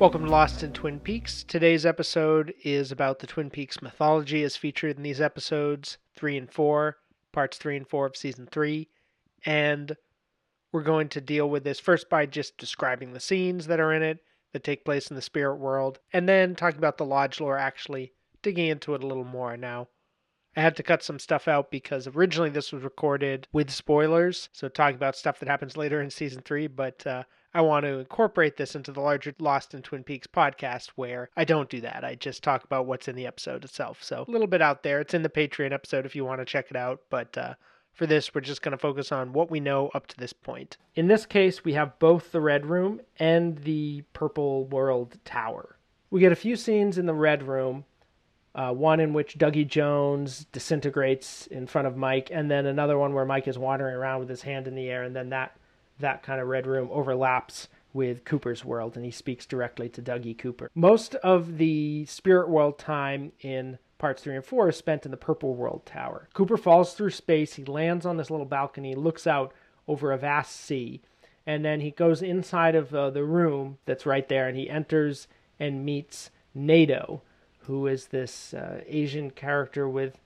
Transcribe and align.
Welcome 0.00 0.24
to 0.24 0.30
Lost 0.30 0.62
in 0.62 0.72
Twin 0.72 0.98
Peaks. 0.98 1.44
Today's 1.44 1.84
episode 1.84 2.54
is 2.64 2.90
about 2.90 3.18
the 3.18 3.26
Twin 3.26 3.50
Peaks 3.50 3.82
mythology 3.82 4.42
as 4.42 4.56
featured 4.56 4.96
in 4.96 5.02
these 5.02 5.20
episodes 5.20 5.98
3 6.16 6.38
and 6.38 6.50
4, 6.50 6.96
parts 7.32 7.58
3 7.58 7.76
and 7.76 7.86
4 7.86 8.06
of 8.06 8.16
season 8.16 8.48
3. 8.50 8.88
And 9.44 9.94
we're 10.72 10.84
going 10.84 11.10
to 11.10 11.20
deal 11.20 11.50
with 11.50 11.64
this 11.64 11.78
first 11.78 12.08
by 12.08 12.24
just 12.24 12.56
describing 12.56 13.12
the 13.12 13.20
scenes 13.20 13.66
that 13.66 13.78
are 13.78 13.92
in 13.92 14.02
it 14.02 14.20
that 14.54 14.64
take 14.64 14.86
place 14.86 15.10
in 15.10 15.16
the 15.16 15.20
spirit 15.20 15.56
world, 15.56 15.98
and 16.14 16.26
then 16.26 16.54
talking 16.54 16.78
about 16.78 16.96
the 16.96 17.04
lodge 17.04 17.38
lore, 17.38 17.58
actually 17.58 18.14
digging 18.40 18.68
into 18.68 18.94
it 18.94 19.04
a 19.04 19.06
little 19.06 19.22
more 19.22 19.54
now. 19.58 19.88
I 20.56 20.62
had 20.62 20.76
to 20.76 20.82
cut 20.82 21.02
some 21.02 21.18
stuff 21.18 21.46
out 21.46 21.70
because 21.70 22.06
originally 22.06 22.48
this 22.48 22.72
was 22.72 22.82
recorded 22.82 23.48
with 23.52 23.70
spoilers, 23.70 24.48
so 24.54 24.70
talking 24.70 24.96
about 24.96 25.14
stuff 25.14 25.40
that 25.40 25.48
happens 25.50 25.76
later 25.76 26.00
in 26.00 26.08
season 26.08 26.40
three, 26.40 26.68
but 26.68 27.06
uh, 27.06 27.24
I 27.52 27.60
want 27.62 27.84
to 27.84 27.98
incorporate 27.98 28.56
this 28.56 28.74
into 28.74 28.92
the 28.92 29.00
larger 29.00 29.34
Lost 29.38 29.74
in 29.74 29.82
Twin 29.82 30.04
Peaks 30.04 30.26
podcast 30.26 30.90
where 30.96 31.30
I 31.36 31.44
don't 31.44 31.68
do 31.68 31.80
that. 31.80 32.04
I 32.04 32.14
just 32.14 32.42
talk 32.42 32.64
about 32.64 32.86
what's 32.86 33.08
in 33.08 33.16
the 33.16 33.26
episode 33.26 33.64
itself. 33.64 34.02
So 34.02 34.24
a 34.26 34.30
little 34.30 34.46
bit 34.46 34.62
out 34.62 34.82
there. 34.82 35.00
It's 35.00 35.14
in 35.14 35.22
the 35.22 35.28
Patreon 35.28 35.72
episode 35.72 36.06
if 36.06 36.14
you 36.14 36.24
want 36.24 36.40
to 36.40 36.44
check 36.44 36.66
it 36.70 36.76
out, 36.76 37.00
but 37.10 37.36
uh, 37.36 37.54
for 37.92 38.06
this, 38.06 38.34
we're 38.34 38.40
just 38.40 38.62
going 38.62 38.72
to 38.72 38.78
focus 38.78 39.12
on 39.12 39.32
what 39.32 39.50
we 39.50 39.60
know 39.60 39.90
up 39.94 40.06
to 40.08 40.16
this 40.16 40.32
point. 40.32 40.76
In 40.94 41.08
this 41.08 41.26
case, 41.26 41.64
we 41.64 41.72
have 41.74 41.98
both 41.98 42.32
the 42.32 42.40
Red 42.40 42.66
Room 42.66 43.00
and 43.18 43.58
the 43.58 44.02
Purple 44.12 44.66
World 44.66 45.18
Tower. 45.24 45.76
We 46.10 46.20
get 46.20 46.32
a 46.32 46.36
few 46.36 46.56
scenes 46.56 46.98
in 46.98 47.06
the 47.06 47.14
Red 47.14 47.42
Room 47.42 47.84
uh, 48.54 48.72
one 48.72 49.00
in 49.00 49.12
which 49.12 49.38
Dougie 49.38 49.66
Jones 49.66 50.46
disintegrates 50.52 51.46
in 51.46 51.66
front 51.66 51.86
of 51.86 51.96
Mike, 51.96 52.30
and 52.32 52.50
then 52.50 52.66
another 52.66 52.98
one 52.98 53.14
where 53.14 53.24
Mike 53.24 53.46
is 53.46 53.58
wandering 53.58 53.94
around 53.94 54.20
with 54.20 54.28
his 54.28 54.42
hand 54.42 54.66
in 54.66 54.74
the 54.74 54.88
air, 54.88 55.04
and 55.04 55.14
then 55.14 55.30
that 55.30 55.56
that 56.00 56.22
kind 56.22 56.40
of 56.40 56.48
red 56.48 56.66
room 56.66 56.88
overlaps 56.90 57.68
with 57.92 58.24
Cooper's 58.24 58.64
world, 58.64 58.96
and 58.96 59.04
he 59.04 59.10
speaks 59.10 59.46
directly 59.46 59.88
to 59.88 60.02
Dougie 60.02 60.38
Cooper. 60.38 60.70
Most 60.74 61.14
of 61.16 61.58
the 61.58 62.04
spirit 62.06 62.48
world 62.48 62.78
time 62.78 63.32
in 63.40 63.78
parts 63.98 64.22
three 64.22 64.36
and 64.36 64.44
four 64.44 64.68
is 64.68 64.76
spent 64.76 65.04
in 65.04 65.10
the 65.10 65.16
Purple 65.16 65.54
World 65.54 65.84
Tower. 65.84 66.28
Cooper 66.32 66.56
falls 66.56 66.94
through 66.94 67.10
space. 67.10 67.54
He 67.54 67.64
lands 67.64 68.06
on 68.06 68.16
this 68.16 68.30
little 68.30 68.46
balcony, 68.46 68.94
looks 68.94 69.26
out 69.26 69.52
over 69.88 70.12
a 70.12 70.18
vast 70.18 70.56
sea, 70.56 71.02
and 71.46 71.64
then 71.64 71.80
he 71.80 71.90
goes 71.90 72.22
inside 72.22 72.74
of 72.74 72.94
uh, 72.94 73.10
the 73.10 73.24
room 73.24 73.78
that's 73.86 74.06
right 74.06 74.28
there, 74.28 74.46
and 74.46 74.56
he 74.56 74.70
enters 74.70 75.26
and 75.58 75.84
meets 75.84 76.30
Naido, 76.54 77.22
who 77.60 77.86
is 77.86 78.06
this 78.06 78.54
uh, 78.54 78.82
Asian 78.86 79.30
character 79.30 79.88
with 79.88 80.18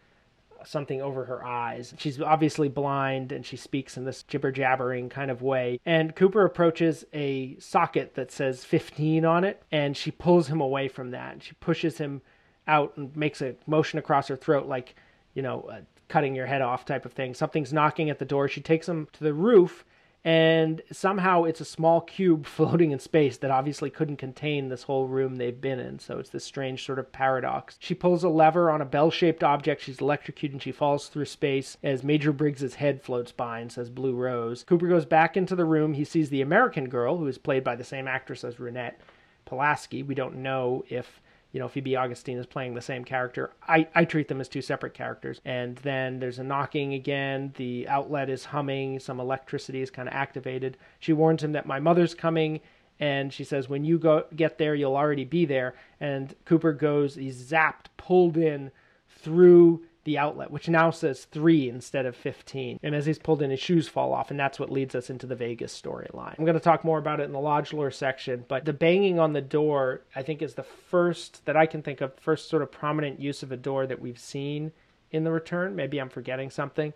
something 0.67 1.01
over 1.01 1.25
her 1.25 1.45
eyes. 1.45 1.95
She's 1.98 2.20
obviously 2.20 2.69
blind 2.69 3.33
and 3.33 3.45
she 3.45 3.57
speaks 3.57 3.97
in 3.97 4.05
this 4.05 4.23
jibber 4.23 4.53
jabbering 4.53 5.09
kind 5.09 5.31
of 5.31 5.43
way. 5.43 5.81
And 5.84 6.15
Cooper 6.15 6.45
approaches 6.45 7.05
a 7.12 7.57
socket 7.59 8.15
that 8.15 8.31
says 8.31 8.65
15 8.65 9.25
on 9.25 9.45
it 9.45 9.62
and 9.70 9.97
she 9.97 10.11
pulls 10.11 10.48
him 10.48 10.61
away 10.61 10.89
from 10.89 11.11
that. 11.11 11.42
She 11.42 11.55
pushes 11.55 11.98
him 11.98 12.23
out 12.67 12.97
and 12.97 13.15
makes 13.17 13.42
a 13.42 13.57
motion 13.67 13.98
across 13.98 14.29
her 14.29 14.37
throat 14.37 14.67
like, 14.67 14.95
you 15.35 15.42
know, 15.42 15.70
cutting 16.09 16.35
your 16.35 16.47
head 16.47 16.62
off 16.62 16.85
type 16.85 17.05
of 17.05 17.12
thing. 17.12 17.35
Something's 17.35 17.73
knocking 17.73 18.11
at 18.11 18.19
the 18.19 18.25
door. 18.25 18.48
She 18.48 18.61
takes 18.61 18.89
him 18.89 19.09
to 19.15 19.25
the 19.25 19.35
roof 19.35 19.85
and 20.25 20.80
somehow 20.91 21.44
it's 21.44 21.61
a 21.61 21.67
small 21.67 22.00
cube 22.00 22.47
floating 22.56 22.92
in 22.92 22.98
space 22.98 23.36
that 23.39 23.50
obviously 23.50 23.91
couldn't 23.91 24.17
contain 24.17 24.69
this 24.69 24.84
whole 24.84 25.06
room 25.06 25.36
they've 25.36 25.61
been 25.61 25.78
in. 25.78 25.98
So 25.98 26.19
it's 26.19 26.30
this 26.30 26.44
strange 26.44 26.84
sort 26.84 26.98
of 26.98 27.12
paradox. 27.12 27.77
She 27.78 27.94
pulls 27.94 28.25
a 28.25 28.30
lever 28.30 28.70
on 28.70 28.80
a 28.80 28.86
bell 28.86 29.11
shaped 29.11 29.45
object. 29.45 29.83
She's 29.83 30.00
electrocuted 30.00 30.55
and 30.55 30.62
she 30.62 30.72
falls 30.72 31.08
through 31.08 31.27
space 31.27 31.77
as 31.83 32.02
Major 32.02 32.33
Briggs's 32.33 32.77
head 32.77 33.02
floats 33.02 33.33
by 33.33 33.61
and 33.61 33.70
says 33.70 33.91
Blue 33.91 34.14
Rose. 34.14 34.64
Cooper 34.64 34.89
goes 34.89 35.05
back 35.05 35.36
into 35.36 35.55
the 35.55 35.67
room. 35.67 35.92
He 35.92 36.05
sees 36.05 36.30
the 36.30 36.41
American 36.41 36.89
girl, 36.89 37.18
who 37.18 37.27
is 37.27 37.36
played 37.36 37.62
by 37.62 37.77
the 37.77 37.85
same 37.85 38.08
actress 38.08 38.45
as 38.45 38.56
Ronette 38.56 38.95
Pulaski. 39.45 40.02
We 40.02 40.14
don't 40.14 40.36
know 40.36 40.85
if 40.89 41.20
you 41.55 41.61
know, 41.61 41.69
Phoebe 41.69 41.95
Augustine 41.95 42.37
is 42.37 42.47
playing 42.47 42.75
the 42.75 42.81
same 42.81 43.05
character. 43.05 43.53
I, 43.69 43.87
I 43.95 44.05
treat 44.05 44.27
them 44.27 44.41
as 44.41 44.48
two 44.48 44.61
separate 44.61 44.92
characters. 44.92 45.41
And 45.45 45.77
then 45.77 46.19
there's 46.19 46.41
a 46.41 46.45
knocking 46.45 46.95
again. 46.95 47.55
The 47.57 47.87
outlet 47.87 48.29
is 48.29 48.45
humming. 48.45 48.98
Some 48.98 49.20
electricity 49.20 49.81
is 49.81 49.89
kind 49.89 50.09
of 50.09 50.15
activated. 50.15 50.77
She 50.98 51.13
warns 51.13 51.45
him 51.45 51.53
that 51.53 51.65
my 51.65 51.79
mother's 51.79 52.13
coming. 52.13 52.59
And 52.98 53.33
she 53.33 53.45
says, 53.45 53.69
when 53.69 53.85
you 53.85 54.01
go 54.01 54.25
get 54.35 54.59
there, 54.59 54.75
you'll 54.75 54.97
already 54.97 55.25
be 55.25 55.45
there. 55.45 55.77
And 56.01 56.35
Cooper 56.45 56.73
goes, 56.73 57.15
he's 57.15 57.41
zapped, 57.41 57.86
pulled 57.97 58.36
in 58.36 58.73
through 59.09 59.85
the 60.05 60.19
outlet, 60.19 60.51
which 60.51 60.69
now 60.69 60.91
says 60.91 61.25
three 61.25 61.69
instead 61.69 62.07
of 62.07 62.17
15. 62.17 62.79
And 62.83 62.95
as 62.95 63.07
he's 63.07 63.19
pulled 63.19 63.42
in, 63.42 63.51
his 63.51 63.61
shoes 63.61 63.89
fall 63.89 64.13
off, 64.13 64.31
and 64.31 64.39
that's 64.39 64.61
what 64.61 64.70
leads 64.70 64.95
us 64.95 65.11
into 65.11 65.27
the 65.27 65.35
Vegas 65.35 65.79
storyline. 65.79 66.35
I'm 66.39 66.45
going 66.45 66.55
to 66.55 66.61
talk 66.61 66.85
more 66.85 66.98
about 66.98 67.20
it 67.20 67.25
in 67.25 67.33
the 67.33 67.41
Lodge 67.41 67.73
Lore 67.73 67.91
section, 67.91 68.45
but 68.48 68.65
the 68.65 68.73
banging 68.73 69.19
on 69.19 69.33
the 69.33 69.41
door, 69.41 70.03
I 70.15 70.23
think, 70.23 70.42
is 70.42 70.55
the 70.55 70.63
first 70.63 71.45
that 71.47 71.57
I 71.57 71.67
can 71.67 71.83
think 71.83 72.01
of, 72.01 72.15
first 72.20 72.48
sort 72.48 72.63
of 72.63 72.70
prominent 72.70 73.20
use 73.20 73.42
of 73.42 73.53
a 73.53 73.57
door 73.57 73.87
that 73.87 74.01
we've 74.01 74.19
seen 74.19 74.73
in 75.11 75.25
the 75.25 75.33
return. 75.33 75.75
Maybe 75.75 75.98
I'm 75.98 76.11
forgetting 76.11 76.51
something. 76.51 76.92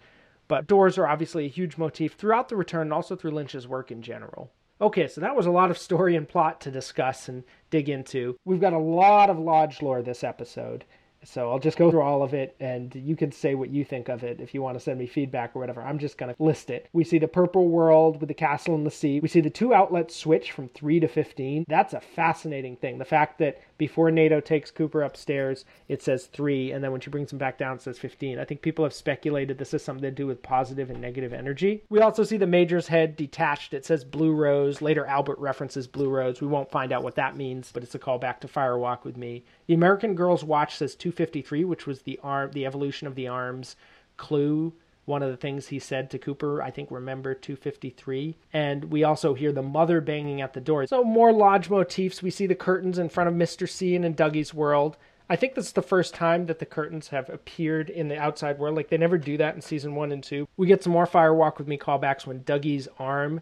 But 0.48 0.66
doors 0.66 0.96
are 0.96 1.06
obviously 1.06 1.44
a 1.44 1.50
huge 1.50 1.76
motif 1.76 2.14
throughout 2.14 2.48
the 2.48 2.56
return 2.56 2.82
and 2.82 2.92
also 2.92 3.16
through 3.16 3.32
Lynch's 3.32 3.68
work 3.68 3.90
in 3.90 4.02
general. 4.02 4.50
Okay, 4.80 5.08
so 5.08 5.20
that 5.20 5.36
was 5.36 5.46
a 5.46 5.50
lot 5.50 5.70
of 5.70 5.78
story 5.78 6.14
and 6.16 6.28
plot 6.28 6.60
to 6.62 6.70
discuss 6.70 7.28
and 7.28 7.44
dig 7.70 7.88
into. 7.88 8.36
We've 8.44 8.60
got 8.60 8.72
a 8.72 8.78
lot 8.78 9.28
of 9.28 9.38
Lodge 9.38 9.82
lore 9.82 10.02
this 10.02 10.22
episode. 10.22 10.84
So 11.30 11.50
I'll 11.50 11.58
just 11.58 11.76
go 11.76 11.90
through 11.90 12.00
all 12.00 12.22
of 12.22 12.32
it 12.32 12.56
and 12.58 12.94
you 12.94 13.14
can 13.14 13.32
say 13.32 13.54
what 13.54 13.68
you 13.68 13.84
think 13.84 14.08
of 14.08 14.24
it 14.24 14.40
if 14.40 14.54
you 14.54 14.62
want 14.62 14.76
to 14.76 14.80
send 14.80 14.98
me 14.98 15.06
feedback 15.06 15.54
or 15.54 15.58
whatever. 15.58 15.82
I'm 15.82 15.98
just 15.98 16.16
going 16.16 16.34
to 16.34 16.42
list 16.42 16.70
it. 16.70 16.88
We 16.94 17.04
see 17.04 17.18
the 17.18 17.28
purple 17.28 17.68
world 17.68 18.18
with 18.18 18.28
the 18.28 18.34
castle 18.34 18.74
and 18.74 18.86
the 18.86 18.90
sea. 18.90 19.20
We 19.20 19.28
see 19.28 19.42
the 19.42 19.50
two 19.50 19.74
outlets 19.74 20.16
switch 20.16 20.52
from 20.52 20.70
3 20.70 21.00
to 21.00 21.08
15. 21.08 21.66
That's 21.68 21.92
a 21.92 22.00
fascinating 22.00 22.76
thing. 22.76 22.96
The 22.96 23.04
fact 23.04 23.38
that 23.40 23.60
before 23.78 24.10
Naido 24.10 24.40
takes 24.40 24.70
Cooper 24.70 25.02
upstairs, 25.02 25.64
it 25.88 26.02
says 26.02 26.26
3 26.26 26.72
and 26.72 26.84
then 26.84 26.92
when 26.92 27.00
she 27.00 27.10
brings 27.10 27.32
him 27.32 27.38
back 27.38 27.56
down 27.56 27.76
it 27.76 27.82
says 27.82 27.98
15. 27.98 28.38
I 28.38 28.44
think 28.44 28.60
people 28.60 28.84
have 28.84 28.92
speculated 28.92 29.56
this 29.56 29.72
is 29.72 29.82
something 29.82 30.02
to 30.02 30.10
do 30.10 30.26
with 30.26 30.42
positive 30.42 30.90
and 30.90 31.00
negative 31.00 31.32
energy. 31.32 31.82
We 31.88 32.00
also 32.00 32.24
see 32.24 32.36
the 32.36 32.46
major's 32.46 32.88
head 32.88 33.16
detached. 33.16 33.72
It 33.72 33.86
says 33.86 34.04
Blue 34.04 34.34
Rose. 34.34 34.82
Later 34.82 35.06
Albert 35.06 35.38
references 35.38 35.86
Blue 35.86 36.10
Rose. 36.10 36.40
We 36.40 36.48
won't 36.48 36.70
find 36.70 36.92
out 36.92 37.04
what 37.04 37.14
that 37.14 37.36
means, 37.36 37.70
but 37.72 37.82
it's 37.82 37.94
a 37.94 37.98
callback 37.98 38.40
to 38.40 38.48
Fire 38.48 38.78
Walk 38.78 39.04
with 39.04 39.16
Me. 39.16 39.44
The 39.66 39.74
American 39.74 40.14
Girl's 40.14 40.44
watch 40.44 40.76
says 40.76 40.94
253, 40.94 41.64
which 41.64 41.86
was 41.86 42.02
the 42.02 42.18
arm, 42.22 42.50
the 42.52 42.66
evolution 42.66 43.06
of 43.06 43.14
the 43.14 43.28
arms 43.28 43.76
clue. 44.16 44.74
One 45.08 45.22
of 45.22 45.30
the 45.30 45.38
things 45.38 45.68
he 45.68 45.78
said 45.78 46.10
to 46.10 46.18
Cooper, 46.18 46.62
I 46.62 46.70
think, 46.70 46.90
remember 46.90 47.32
253. 47.32 48.36
And 48.52 48.84
we 48.84 49.04
also 49.04 49.32
hear 49.32 49.52
the 49.52 49.62
mother 49.62 50.02
banging 50.02 50.42
at 50.42 50.52
the 50.52 50.60
door. 50.60 50.86
So 50.86 51.02
more 51.02 51.32
lodge 51.32 51.70
motifs. 51.70 52.22
We 52.22 52.30
see 52.30 52.46
the 52.46 52.54
curtains 52.54 52.98
in 52.98 53.08
front 53.08 53.28
of 53.28 53.34
Mr. 53.34 53.66
C 53.66 53.96
and 53.96 54.04
in 54.04 54.12
Dougie's 54.12 54.52
world. 54.52 54.98
I 55.30 55.36
think 55.36 55.54
this 55.54 55.64
is 55.64 55.72
the 55.72 55.80
first 55.80 56.12
time 56.12 56.44
that 56.44 56.58
the 56.58 56.66
curtains 56.66 57.08
have 57.08 57.30
appeared 57.30 57.88
in 57.88 58.08
the 58.08 58.18
outside 58.18 58.58
world. 58.58 58.76
Like 58.76 58.90
they 58.90 58.98
never 58.98 59.16
do 59.16 59.38
that 59.38 59.54
in 59.54 59.62
season 59.62 59.94
one 59.94 60.12
and 60.12 60.22
two. 60.22 60.46
We 60.58 60.66
get 60.66 60.84
some 60.84 60.92
more 60.92 61.06
Firewalk 61.06 61.56
with 61.56 61.68
Me 61.68 61.78
callbacks 61.78 62.26
when 62.26 62.42
Dougie's 62.42 62.86
arm 62.98 63.40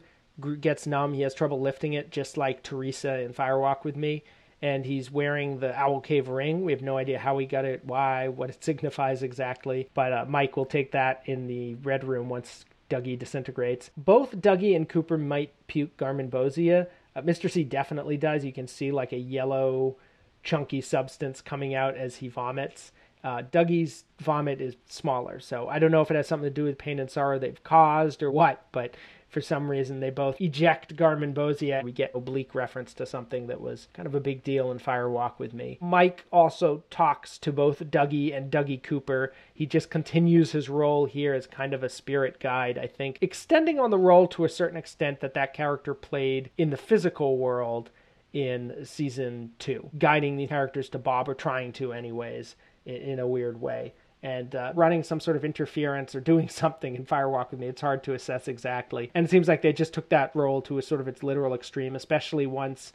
gets 0.60 0.87
numb. 0.87 1.15
He 1.15 1.22
has 1.22 1.34
trouble 1.34 1.60
lifting 1.60 1.94
it, 1.94 2.12
just 2.12 2.37
like 2.37 2.62
Teresa 2.62 3.19
in 3.19 3.33
Firewalk 3.33 3.83
with 3.83 3.97
Me 3.97 4.22
and 4.62 4.84
he's 4.84 5.10
wearing 5.10 5.60
the 5.60 5.78
Owl 5.78 6.00
Cave 6.00 6.28
ring. 6.28 6.64
We 6.64 6.72
have 6.72 6.82
no 6.82 6.96
idea 6.96 7.18
how 7.18 7.36
he 7.38 7.46
got 7.46 7.64
it, 7.64 7.84
why, 7.84 8.28
what 8.28 8.50
it 8.50 8.64
signifies 8.64 9.22
exactly. 9.22 9.88
But 9.94 10.12
uh, 10.12 10.24
Mike 10.28 10.56
will 10.56 10.66
take 10.66 10.92
that 10.92 11.22
in 11.26 11.46
the 11.46 11.74
red 11.76 12.04
room 12.04 12.28
once 12.28 12.64
Dougie 12.88 13.18
disintegrates. 13.18 13.90
Both 13.96 14.36
Dougie 14.36 14.74
and 14.74 14.88
Cooper 14.88 15.18
might 15.18 15.52
puke 15.66 15.96
Garmonbozia. 15.96 16.86
Uh, 17.14 17.22
Mr. 17.22 17.50
C 17.50 17.64
definitely 17.64 18.16
does. 18.16 18.44
You 18.44 18.52
can 18.52 18.66
see 18.66 18.92
like 18.92 19.12
a 19.12 19.18
yellow, 19.18 19.96
chunky 20.42 20.80
substance 20.80 21.40
coming 21.40 21.74
out 21.74 21.96
as 21.96 22.16
he 22.16 22.28
vomits. 22.28 22.92
Uh, 23.25 23.43
Dougie's 23.43 24.04
vomit 24.21 24.60
is 24.60 24.77
smaller, 24.89 25.41
so 25.41 25.68
I 25.68 25.78
don't 25.78 25.91
know 25.91 26.03
if 26.03 26.10
it 26.10 26.16
has 26.16 26.28
something 26.28 26.48
to 26.48 26.54
do 26.54 26.65
with 26.65 26.78
pain 26.78 26.98
and 26.98 27.10
sorrow 27.10 27.39
they've 27.39 27.63
caused 27.65 28.22
or 28.22 28.30
what, 28.30 28.66
but 28.71 28.95
for 29.28 29.41
some 29.41 29.68
reason 29.68 30.01
they 30.01 30.10
both 30.10 30.41
eject 30.41 30.97
Garmin 30.97 31.34
Garmonbozia. 31.34 31.83
We 31.83 31.92
get 31.92 32.15
oblique 32.15 32.54
reference 32.54 32.95
to 32.95 33.04
something 33.04 33.48
that 33.48 33.60
was 33.60 33.89
kind 33.92 34.07
of 34.07 34.15
a 34.15 34.21
big 34.21 34.42
deal 34.45 34.71
in 34.71 34.78
Fire 34.78 35.10
Walk 35.10 35.39
with 35.39 35.53
Me. 35.53 35.78
Mike 35.80 36.24
also 36.30 36.84
talks 36.91 37.36
to 37.39 37.53
both 37.53 37.80
Dougie 37.91 38.34
and 38.34 38.51
Dougie 38.51 38.83
Cooper. 38.83 39.33
He 39.53 39.66
just 39.66 39.91
continues 39.91 40.53
his 40.53 40.69
role 40.69 41.07
here 41.07 41.34
as 41.34 41.47
kind 41.47 41.74
of 41.74 41.83
a 41.83 41.89
spirit 41.89 42.39
guide, 42.41 42.78
I 42.78 42.86
think, 42.86 43.19
extending 43.21 43.78
on 43.78 43.91
the 43.91 43.98
role 43.98 44.27
to 44.28 44.45
a 44.45 44.48
certain 44.48 44.78
extent 44.78 45.21
that 45.21 45.34
that 45.34 45.53
character 45.53 45.95
played 45.95 46.51
in 46.57 46.71
the 46.71 46.77
physical 46.77 47.39
world 47.39 47.91
in 48.33 48.84
season 48.84 49.53
two, 49.59 49.91
guiding 49.98 50.36
the 50.36 50.47
characters 50.47 50.89
to 50.91 50.98
Bob, 50.98 51.28
or 51.28 51.34
trying 51.34 51.72
to, 51.72 51.92
anyways, 51.92 52.54
in 52.86 53.18
a 53.18 53.27
weird 53.27 53.60
way 53.60 53.92
and 54.22 54.54
uh, 54.54 54.72
running 54.74 55.03
some 55.03 55.21
sort 55.21 55.36
of 55.36 55.44
interference 55.44 56.15
or 56.15 56.21
doing 56.21 56.48
something 56.62 56.97
in 56.97 57.04
Firewalk 57.04 57.50
with 57.50 57.60
me. 57.60 57.66
It's 57.66 57.80
hard 57.80 58.03
to 58.04 58.15
assess 58.15 58.48
exactly. 58.48 59.10
And 59.15 59.27
it 59.27 59.30
seems 59.30 59.48
like 59.48 59.62
they 59.62 59.72
just 59.72 59.94
took 59.94 60.09
that 60.09 60.34
role 60.34 60.62
to 60.62 60.78
a 60.78 60.83
sort 60.83 61.00
of 61.00 61.09
its 61.09 61.22
literal 61.22 61.54
extreme, 61.54 61.94
especially 61.94 62.47
once 62.47 62.92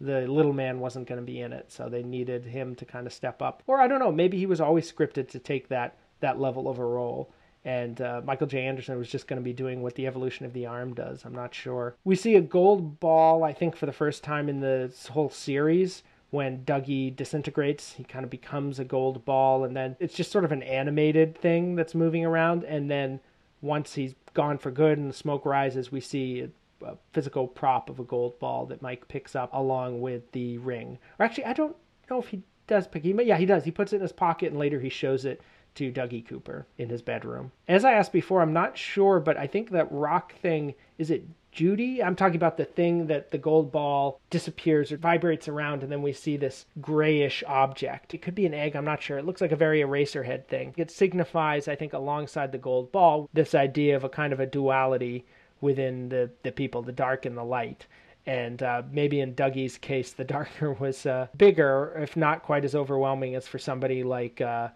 the 0.00 0.26
little 0.26 0.52
man 0.52 0.80
wasn't 0.80 1.06
going 1.06 1.20
to 1.20 1.24
be 1.24 1.40
in 1.40 1.52
it. 1.52 1.70
So 1.70 1.88
they 1.88 2.02
needed 2.02 2.44
him 2.44 2.74
to 2.76 2.84
kind 2.84 3.06
of 3.06 3.12
step 3.12 3.40
up. 3.40 3.62
Or 3.66 3.80
I 3.80 3.86
don't 3.86 4.00
know, 4.00 4.12
maybe 4.12 4.38
he 4.38 4.46
was 4.46 4.60
always 4.60 4.90
scripted 4.90 5.28
to 5.28 5.38
take 5.38 5.68
that 5.68 5.96
that 6.20 6.40
level 6.40 6.68
of 6.68 6.78
a 6.78 6.84
role 6.84 7.30
and 7.64 8.00
uh, 8.00 8.20
Michael 8.24 8.46
J. 8.46 8.66
Anderson 8.66 8.98
was 8.98 9.08
just 9.08 9.26
going 9.26 9.40
to 9.40 9.44
be 9.44 9.52
doing 9.52 9.82
what 9.82 9.94
the 9.94 10.06
evolution 10.06 10.44
of 10.44 10.52
the 10.52 10.66
arm 10.66 10.94
does. 10.94 11.24
I'm 11.24 11.34
not 11.34 11.54
sure. 11.54 11.96
We 12.04 12.14
see 12.14 12.34
a 12.34 12.40
gold 12.42 13.00
ball, 13.00 13.42
I 13.42 13.52
think, 13.52 13.74
for 13.74 13.86
the 13.86 13.92
first 13.92 14.22
time 14.22 14.48
in 14.48 14.60
this 14.60 15.06
whole 15.06 15.30
series. 15.30 16.02
When 16.34 16.64
Dougie 16.64 17.14
disintegrates, 17.14 17.92
he 17.92 18.02
kind 18.02 18.24
of 18.24 18.30
becomes 18.30 18.80
a 18.80 18.84
gold 18.84 19.24
ball, 19.24 19.62
and 19.62 19.76
then 19.76 19.94
it's 20.00 20.14
just 20.14 20.32
sort 20.32 20.44
of 20.44 20.50
an 20.50 20.64
animated 20.64 21.38
thing 21.38 21.76
that's 21.76 21.94
moving 21.94 22.24
around. 22.24 22.64
And 22.64 22.90
then 22.90 23.20
once 23.62 23.94
he's 23.94 24.16
gone 24.34 24.58
for 24.58 24.72
good 24.72 24.98
and 24.98 25.08
the 25.08 25.14
smoke 25.14 25.46
rises, 25.46 25.92
we 25.92 26.00
see 26.00 26.40
a, 26.40 26.84
a 26.84 26.96
physical 27.12 27.46
prop 27.46 27.88
of 27.88 28.00
a 28.00 28.02
gold 28.02 28.36
ball 28.40 28.66
that 28.66 28.82
Mike 28.82 29.06
picks 29.06 29.36
up 29.36 29.48
along 29.52 30.00
with 30.00 30.32
the 30.32 30.58
ring. 30.58 30.98
Or 31.20 31.24
actually, 31.24 31.44
I 31.44 31.52
don't 31.52 31.76
know 32.10 32.18
if 32.18 32.26
he 32.26 32.42
does 32.66 32.88
pick. 32.88 33.04
But 33.14 33.26
yeah, 33.26 33.38
he 33.38 33.46
does. 33.46 33.62
He 33.62 33.70
puts 33.70 33.92
it 33.92 33.96
in 33.96 34.02
his 34.02 34.10
pocket, 34.10 34.50
and 34.50 34.58
later 34.58 34.80
he 34.80 34.88
shows 34.88 35.24
it 35.24 35.40
to 35.74 35.92
Dougie 35.92 36.26
Cooper 36.26 36.66
in 36.78 36.88
his 36.88 37.02
bedroom. 37.02 37.52
As 37.68 37.84
I 37.84 37.92
asked 37.92 38.12
before, 38.12 38.42
I'm 38.42 38.52
not 38.52 38.78
sure, 38.78 39.20
but 39.20 39.36
I 39.36 39.46
think 39.46 39.70
that 39.70 39.90
rock 39.90 40.34
thing 40.36 40.74
is 40.98 41.10
it 41.10 41.24
Judy? 41.50 42.02
I'm 42.02 42.16
talking 42.16 42.36
about 42.36 42.56
the 42.56 42.64
thing 42.64 43.06
that 43.06 43.30
the 43.30 43.38
gold 43.38 43.70
ball 43.70 44.20
disappears 44.28 44.90
or 44.90 44.96
vibrates 44.96 45.46
around, 45.46 45.84
and 45.84 45.92
then 45.92 46.02
we 46.02 46.12
see 46.12 46.36
this 46.36 46.66
grayish 46.80 47.44
object. 47.46 48.12
It 48.12 48.22
could 48.22 48.34
be 48.34 48.46
an 48.46 48.54
egg, 48.54 48.74
I'm 48.74 48.84
not 48.84 49.02
sure. 49.02 49.18
It 49.18 49.24
looks 49.24 49.40
like 49.40 49.52
a 49.52 49.56
very 49.56 49.80
Eraserhead 49.80 50.46
thing. 50.46 50.74
It 50.76 50.90
signifies, 50.90 51.68
I 51.68 51.76
think, 51.76 51.92
alongside 51.92 52.50
the 52.50 52.58
gold 52.58 52.90
ball, 52.90 53.28
this 53.32 53.54
idea 53.54 53.94
of 53.94 54.02
a 54.02 54.08
kind 54.08 54.32
of 54.32 54.40
a 54.40 54.46
duality 54.46 55.24
within 55.60 56.08
the, 56.08 56.30
the 56.42 56.50
people, 56.50 56.82
the 56.82 56.92
dark 56.92 57.24
and 57.24 57.36
the 57.36 57.44
light 57.44 57.86
and 58.26 58.62
uh, 58.62 58.82
maybe 58.90 59.20
in 59.20 59.34
Dougie's 59.34 59.78
case, 59.78 60.12
the 60.12 60.24
darker 60.36 60.72
was 60.72 61.06
uh, 61.06 61.28
bigger, 61.36 61.94
if 62.00 62.16
not 62.16 62.42
quite 62.42 62.64
as 62.64 62.74
overwhelming 62.74 63.34
as 63.34 63.46
for 63.46 63.58
somebody 63.58 64.02
like 64.02 64.40
uh, 64.40 64.68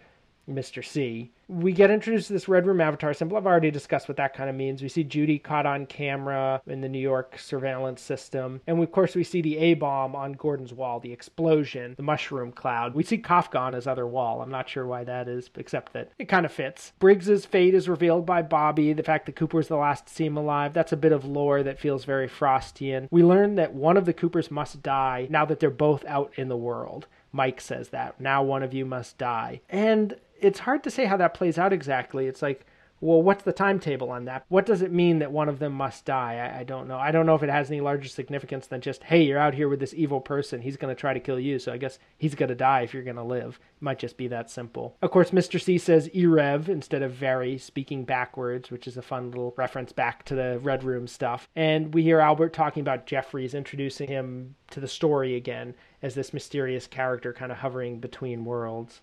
Mr. 0.49 0.85
C. 0.85 1.31
We 1.49 1.73
get 1.73 1.91
introduced 1.91 2.27
to 2.27 2.33
this 2.33 2.49
Red 2.49 2.67
Room 2.67 2.81
Avatar 2.81 3.15
symbol. 3.15 3.37
I've 3.37 3.47
already 3.47 3.71
discussed 3.71 4.09
what 4.09 4.17
that 4.19 4.35
kind 4.35 4.51
of 4.51 4.57
means. 4.57 4.83
We 4.83 4.89
see 4.89 5.05
Judy 5.05 5.39
caught 5.39 5.67
on 5.67 5.87
camera 5.87 6.61
in 6.67 6.81
the 6.81 6.89
New 6.89 6.99
York 6.99 7.39
surveillance 7.39 8.03
system. 8.03 8.61
And 8.67 8.83
of 8.83 8.93
course, 8.93 9.15
we 9.15 9.25
see 9.25 9.41
the 9.41 9.57
A 9.59 9.75
bomb 9.75 10.15
on 10.15 10.33
Gordon's 10.33 10.75
wall, 10.75 11.01
the 11.01 11.13
explosion, 11.13 11.95
the 11.97 12.03
mushroom 12.03 12.53
cloud. 12.53 12.95
We 12.95 13.03
see 13.03 13.19
Kafka 13.19 13.59
on 13.59 13.73
his 13.73 13.87
other 13.87 14.07
wall. 14.07 14.43
I'm 14.43 14.51
not 14.51 14.69
sure 14.69 14.87
why 14.87 15.05
that 15.05 15.29
is, 15.29 15.49
except 15.57 15.93
that 15.95 16.11
it 16.19 16.29
kind 16.29 16.45
of 16.45 16.53
fits. 16.53 16.93
Briggs's 16.99 17.47
fate 17.47 17.75
is 17.75 17.89
revealed 17.89 18.27
by 18.27 18.43
Bobby. 18.43 18.93
The 18.93 19.03
fact 19.03 19.27
that 19.27 19.37
Cooper 19.37 19.59
the 19.69 19.77
last 19.77 20.07
to 20.07 20.15
see 20.15 20.27
him 20.27 20.37
alive, 20.37 20.73
that's 20.73 20.93
a 20.93 20.97
bit 20.97 21.13
of 21.13 21.25
lore 21.25 21.63
that 21.63 21.81
feels 21.81 22.05
very 22.05 22.29
Frostian. 22.29 23.09
We 23.11 23.23
learn 23.23 23.57
that 23.57 23.75
one 23.75 23.97
of 23.97 24.05
the 24.05 24.13
Coopers 24.13 24.51
must 24.51 24.83
die 24.83 25.27
now 25.31 25.45
that 25.47 25.61
they're 25.61 25.71
both 25.71 26.05
out 26.07 26.33
in 26.37 26.49
the 26.49 26.57
world. 26.57 27.07
Mike 27.33 27.61
says 27.61 27.91
that. 27.91 28.21
Now 28.21 28.43
one 28.43 28.63
of 28.63 28.73
you 28.73 28.87
must 28.87 29.19
die. 29.19 29.61
And 29.69 30.17
it's 30.41 30.61
hard 30.61 30.83
to 30.85 30.91
say 30.91 31.05
how 31.05 31.17
that 31.17 31.35
plays 31.35 31.59
out 31.59 31.73
exactly. 31.73 32.27
It's 32.27 32.43
like, 32.43 32.67
well, 33.01 33.23
what's 33.23 33.45
the 33.45 33.53
timetable 33.53 34.11
on 34.11 34.25
that? 34.25 34.45
What 34.49 34.67
does 34.67 34.83
it 34.83 34.93
mean 34.93 35.21
that 35.21 35.31
one 35.31 35.49
of 35.49 35.61
them 35.61 35.73
must 35.73 36.05
die? 36.05 36.35
I, 36.35 36.61
I, 36.61 36.65
don't 36.65 36.89
know. 36.89 36.99
I 36.99 37.13
don't 37.13 37.27
know 37.27 37.37
if 37.37 37.43
it 37.43 37.51
has 37.51 37.71
any 37.71 37.81
larger 37.81 38.09
significance 38.09 38.67
than 38.67 38.81
just, 38.81 39.05
hey, 39.05 39.23
you're 39.23 39.39
out 39.39 39.55
here 39.55 39.69
with 39.69 39.79
this 39.79 39.95
evil 39.95 40.21
person. 40.21 40.63
He's 40.63 40.77
going 40.77 40.95
to 40.95 41.01
try 41.01 41.15
to 41.15 41.21
kill 41.21 41.39
you, 41.39 41.59
so 41.59 41.73
I 41.73 41.77
guess 41.77 41.99
he's 42.17 42.35
going 42.35 42.49
to 42.49 42.55
die 42.55 42.81
if 42.81 42.93
you're 42.93 43.05
going 43.05 43.17
to 43.17 43.23
live. 43.23 43.61
It 43.77 43.83
might 43.83 44.01
just 44.01 44.17
be 44.17 44.27
that 44.29 44.51
simple. 44.51 44.97
Of 45.01 45.11
course, 45.11 45.31
Mr. 45.31 45.61
C 45.61 45.79
says 45.79 46.09
Erev 46.09 46.69
instead 46.69 47.03
of 47.03 47.13
very, 47.13 47.57
speaking 47.59 48.05
backwards, 48.05 48.71
which 48.71 48.89
is 48.89 48.97
a 48.97 49.03
fun 49.03 49.31
little 49.31 49.55
reference 49.57 49.93
back 49.93 50.25
to 50.25 50.35
the 50.35 50.59
Red 50.61 50.83
Room 50.83 51.07
stuff. 51.07 51.49
And 51.55 51.95
we 51.95 52.03
hear 52.03 52.19
Albert 52.19 52.53
talking 52.53 52.81
about 52.81 53.07
Jeffries, 53.07 53.55
introducing 53.55 54.09
him 54.09 54.57
to 54.71 54.81
the 54.81 54.89
story 54.89 55.37
again 55.37 55.75
as 56.03 56.15
this 56.15 56.33
mysterious 56.33 56.87
character 56.87 57.33
kind 57.33 57.53
of 57.53 57.59
hovering 57.59 58.01
between 58.01 58.45
worlds. 58.45 59.03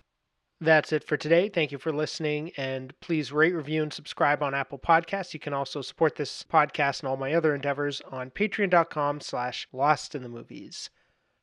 That's 0.61 0.93
it 0.93 1.03
for 1.03 1.17
today. 1.17 1.49
Thank 1.49 1.73
you 1.73 1.77
for 1.77 1.91
listening, 1.91 2.51
and 2.55 2.97
please 3.01 3.31
rate, 3.31 3.53
review, 3.53 3.83
and 3.83 3.91
subscribe 3.91 4.41
on 4.41 4.53
Apple 4.53 4.79
Podcasts. 4.79 5.33
You 5.33 5.39
can 5.39 5.53
also 5.53 5.81
support 5.81 6.15
this 6.15 6.43
podcast 6.43 7.01
and 7.01 7.09
all 7.09 7.17
my 7.17 7.33
other 7.33 7.53
endeavors 7.53 8.01
on 8.09 8.31
patreon.com 8.31 9.19
slash 9.19 9.67
lost 9.73 10.15
in 10.15 10.23
the 10.23 10.29
movies. 10.29 10.89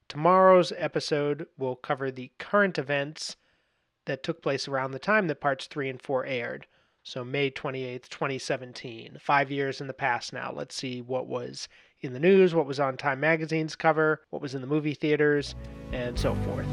Tomorrow's 0.08 0.72
episode 0.78 1.46
will 1.58 1.76
cover 1.76 2.10
the 2.10 2.32
current 2.38 2.78
events 2.78 3.36
that 4.06 4.22
took 4.22 4.42
place 4.42 4.66
around 4.66 4.92
the 4.92 4.98
time 4.98 5.26
that 5.26 5.40
parts 5.40 5.66
3 5.66 5.90
and 5.90 6.02
4 6.02 6.24
aired. 6.24 6.66
So 7.02 7.24
May 7.24 7.50
28th, 7.50 8.08
2017. 8.08 9.18
Five 9.20 9.50
years 9.50 9.80
in 9.80 9.88
the 9.88 9.92
past 9.92 10.32
now. 10.32 10.52
Let's 10.54 10.74
see 10.74 11.02
what 11.02 11.26
was 11.26 11.68
in 12.00 12.12
the 12.12 12.20
news, 12.20 12.54
what 12.54 12.66
was 12.66 12.80
on 12.80 12.96
Time 12.96 13.20
Magazine's 13.20 13.76
cover, 13.76 14.22
what 14.30 14.40
was 14.40 14.54
in 14.54 14.60
the 14.60 14.66
movie 14.66 14.94
theaters, 14.94 15.54
and 15.92 16.18
so 16.18 16.34
forth. 16.36 16.66